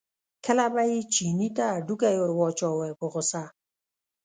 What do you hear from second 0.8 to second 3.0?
یې چیني ته هډوکی ور واچاوه